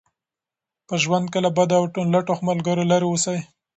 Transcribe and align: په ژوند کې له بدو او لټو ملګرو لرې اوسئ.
په 0.87 0.93
ژوند 1.03 1.25
کې 1.31 1.39
له 1.45 1.49
بدو 1.57 1.75
او 1.79 1.83
لټو 2.13 2.33
ملګرو 2.49 2.89
لرې 2.91 3.07
اوسئ. 3.09 3.39